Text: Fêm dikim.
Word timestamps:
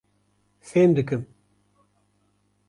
Fêm 0.69 0.89
dikim. 0.95 1.21